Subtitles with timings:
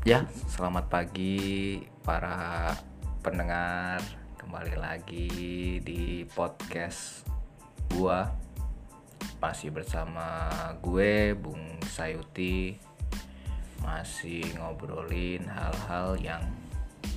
[0.00, 2.72] Ya, selamat pagi para
[3.20, 4.00] pendengar.
[4.40, 5.28] Kembali lagi
[5.84, 7.28] di podcast
[7.92, 8.32] gua.
[9.44, 10.48] Masih bersama
[10.80, 12.80] gue Bung Sayuti.
[13.84, 16.48] Masih ngobrolin hal-hal yang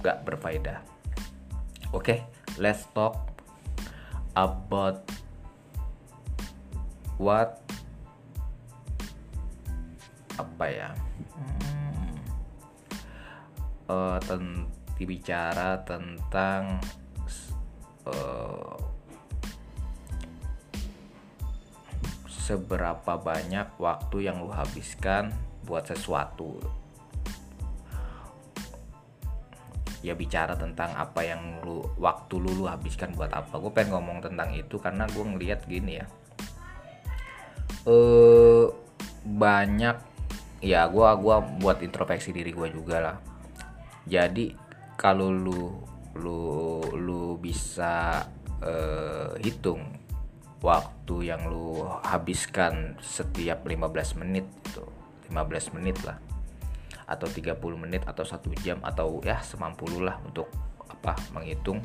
[0.03, 0.83] gak berfaedah.
[1.95, 2.27] Oke,
[2.59, 3.15] let's talk
[4.35, 5.07] about
[7.15, 7.63] what
[10.35, 10.89] apa ya?
[11.31, 11.92] Hmm,
[13.93, 14.65] uh, ten,
[15.03, 16.79] bicara tentang
[18.07, 18.77] uh,
[22.27, 25.31] seberapa banyak waktu yang lu habiskan
[25.63, 26.59] buat sesuatu.
[30.03, 33.55] Ya bicara tentang apa yang lu waktu lu lu habiskan buat apa.
[33.55, 36.05] Gue pengen ngomong tentang itu karena gue ngeliat gini ya.
[37.87, 38.67] Eh
[39.23, 39.95] banyak
[40.59, 43.17] ya gue gua buat introspeksi diri gue juga lah
[44.07, 44.55] jadi
[44.99, 45.71] kalau lu
[46.13, 46.39] lu
[46.93, 48.21] lu bisa
[48.61, 49.81] uh, hitung
[50.63, 54.85] waktu yang lu habiskan setiap 15 menit itu
[55.33, 56.17] 15 menit lah.
[57.03, 60.47] Atau 30 menit atau satu jam atau ya semampu lu lah untuk
[60.87, 61.83] apa menghitung.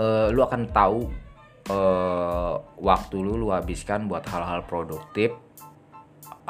[0.00, 1.12] Uh, lu akan tahu
[1.68, 5.36] uh, waktu lu lu habiskan buat hal-hal produktif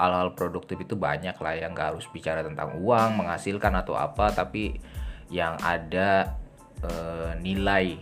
[0.00, 4.80] hal-hal produktif itu banyak lah yang gak harus bicara tentang uang menghasilkan atau apa tapi
[5.28, 6.40] yang ada
[6.80, 8.00] uh, nilai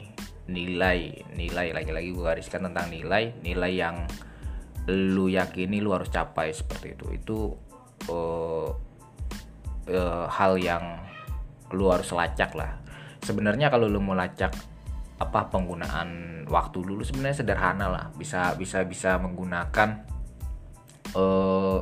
[0.49, 1.75] nilai nilai.
[1.75, 3.97] Lagi-lagi gue gariskan tentang nilai nilai yang
[4.89, 7.07] lu yakini lu harus capai seperti itu.
[7.13, 7.39] Itu
[8.09, 8.71] uh,
[9.91, 11.03] uh, hal yang
[11.77, 12.81] lu harus lacak lah.
[13.21, 14.55] Sebenarnya kalau lu mau lacak
[15.19, 18.07] apa penggunaan waktu dulu sebenarnya sederhana lah.
[18.17, 20.18] Bisa bisa bisa menggunakan
[21.15, 21.81] uh,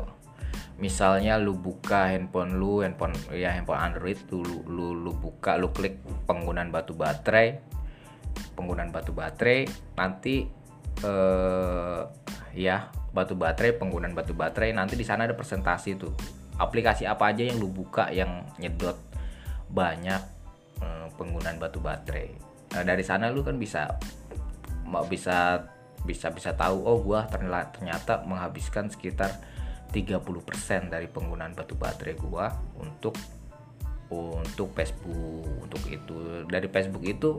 [0.76, 5.98] misalnya lu buka handphone lu handphone ya handphone Android lu lu lu buka lu klik
[6.28, 7.56] penggunaan batu baterai
[8.52, 9.64] penggunaan batu baterai
[9.96, 10.44] nanti
[11.04, 12.04] uh,
[12.52, 16.12] ya batu baterai penggunaan batu baterai nanti di sana ada presentasi tuh.
[16.56, 18.96] Aplikasi apa aja yang lu buka yang nyedot
[19.68, 20.20] banyak
[20.80, 22.32] uh, penggunaan batu baterai.
[22.76, 23.96] Nah dari sana lu kan bisa
[25.08, 25.68] bisa
[26.06, 29.34] bisa bisa tahu oh gua ternyata menghabiskan sekitar
[29.90, 33.18] 30% dari penggunaan batu baterai gua untuk
[34.10, 36.46] untuk Facebook untuk itu.
[36.46, 37.30] Dari Facebook itu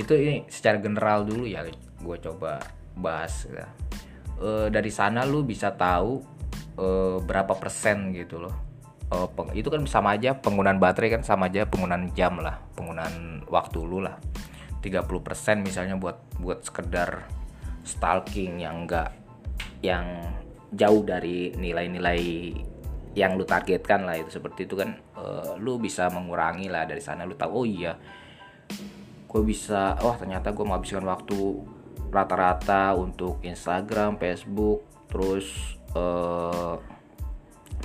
[0.00, 1.66] itu ini secara general dulu ya
[2.00, 2.56] gue coba
[2.96, 3.68] bahas ya.
[4.40, 6.24] e, dari sana lu bisa tahu
[6.80, 6.86] e,
[7.20, 8.54] berapa persen gitu loh.
[9.12, 13.44] E, peng, itu kan sama aja penggunaan baterai kan sama aja penggunaan jam lah penggunaan
[13.46, 14.16] waktu lu lah.
[14.80, 17.28] 30% misalnya buat buat sekedar
[17.82, 19.14] stalking yang enggak
[19.80, 20.04] yang
[20.70, 22.52] jauh dari nilai-nilai
[23.18, 24.30] yang lu targetkan lah itu.
[24.30, 25.24] Seperti itu kan e,
[25.58, 27.26] lu bisa mengurangi lah dari sana.
[27.26, 27.96] Lu tahu oh iya
[29.30, 31.38] gue bisa wah ternyata gue menghabiskan waktu
[32.10, 36.74] rata-rata untuk Instagram, Facebook, terus uh,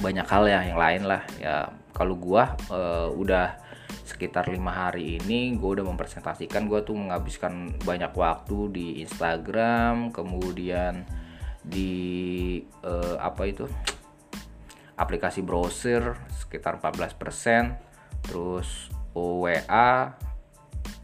[0.01, 1.21] banyak hal ya yang lain lah.
[1.37, 3.61] Ya kalau gue uh, udah
[4.05, 11.01] sekitar lima hari ini gue udah mempresentasikan gue tuh menghabiskan banyak waktu di Instagram kemudian
[11.65, 13.65] di uh, apa itu?
[14.95, 17.17] Aplikasi browser sekitar 14%
[18.29, 20.13] terus WA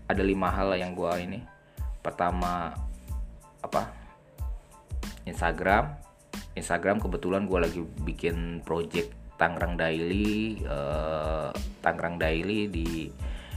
[0.05, 1.39] ada lima hal yang gue ini.
[2.05, 2.77] Pertama
[3.65, 3.89] apa?
[5.25, 5.97] Instagram.
[6.53, 11.49] Instagram kebetulan gue lagi bikin project Tangerang Daily uh,
[11.81, 13.09] Tangerang Daily di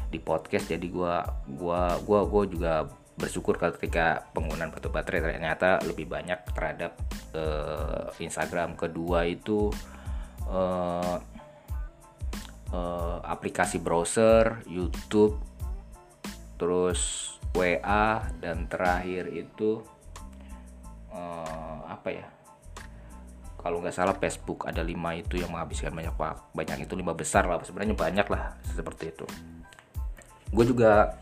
[0.08, 0.72] di podcast.
[0.72, 1.14] Jadi gue
[1.60, 2.88] gua gua gua juga
[3.20, 6.96] bersyukur ketika penggunaan batu baterai ternyata lebih banyak terhadap
[7.36, 8.80] uh, Instagram.
[8.80, 9.68] Kedua itu
[10.48, 11.20] uh,
[12.72, 15.36] uh, aplikasi browser YouTube
[16.56, 19.84] terus WA dan terakhir itu
[21.12, 22.26] uh, apa ya
[23.64, 26.12] kalau nggak salah Facebook ada lima itu yang menghabiskan banyak
[26.52, 27.64] banyak itu lima besar lah.
[27.64, 29.24] Sebenarnya banyak lah seperti itu.
[30.52, 31.16] Gue juga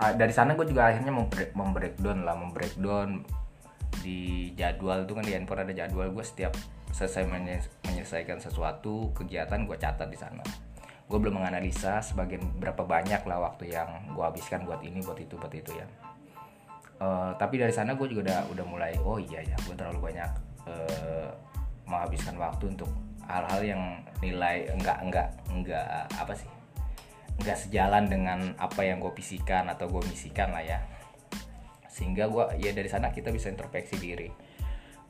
[0.00, 1.12] uh, dari sana gue juga akhirnya
[1.52, 3.20] membreakdown lah membreakdown
[4.00, 6.56] di jadwal itu kan di handphone ada jadwal gue setiap
[6.96, 7.28] selesai
[7.84, 10.40] menyelesaikan sesuatu kegiatan gue catat di sana.
[11.04, 15.36] Gue belum menganalisa sebagian berapa banyak lah waktu yang gue habiskan buat ini buat itu
[15.36, 15.84] buat itu ya.
[16.96, 20.30] Uh, tapi dari sana gue juga udah udah mulai oh iya ya gue terlalu banyak
[20.64, 21.28] uh,
[22.06, 22.90] menghabiskan waktu untuk
[23.26, 23.82] hal-hal yang
[24.22, 26.46] nilai enggak enggak enggak apa sih?
[27.42, 30.78] Enggak sejalan dengan apa yang gue pisikan atau gue misikan lah ya.
[31.90, 34.30] Sehingga gue ya dari sana kita bisa introspeksi diri.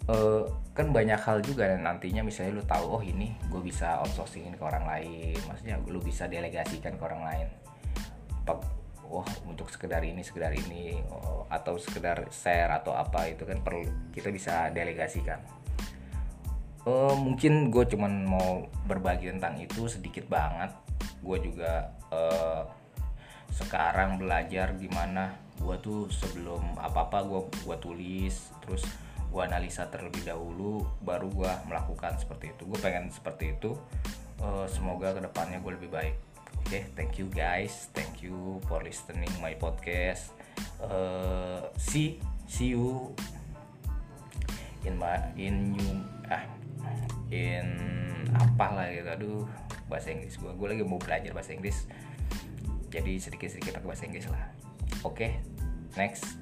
[0.09, 4.55] Uh, kan banyak hal juga dan nantinya misalnya lu tahu oh ini gue bisa outsourcingin
[4.55, 7.49] ke orang lain maksudnya lu bisa delegasikan ke orang lain.
[9.07, 13.87] Wah untuk sekedar ini sekedar ini oh, atau sekedar share atau apa itu kan perlu
[14.11, 15.39] kita bisa delegasikan
[16.87, 20.73] uh, mungkin gue cuman mau berbagi tentang itu sedikit banget.
[21.21, 22.63] Gue juga uh,
[23.51, 28.85] sekarang belajar gimana gue tuh sebelum apa apa gue gua tulis terus
[29.33, 32.63] gue analisa terlebih dahulu baru gue melakukan seperti itu.
[32.65, 33.75] Gue pengen seperti itu.
[34.37, 36.17] Uh, semoga ke depannya gue lebih baik.
[36.67, 37.89] Okay, thank you guys.
[37.95, 40.35] Thank you for listening my podcast.
[40.77, 43.15] Uh, see see you
[44.87, 45.91] in my in you
[46.31, 46.43] ah
[47.31, 47.67] in
[48.35, 49.09] apa lah gitu.
[49.09, 49.43] Aduh
[49.87, 51.87] bahasa Inggris gue gue lagi mau belajar bahasa Inggris.
[52.91, 54.43] Jadi sedikit sedikit pakai bahasa Inggris lah.
[55.03, 55.31] Oke okay,
[55.95, 56.39] next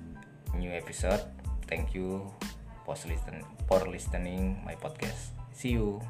[0.57, 1.21] new episode.
[1.69, 2.29] Thank you
[2.85, 5.33] for listening for listening my podcast.
[5.55, 6.03] See you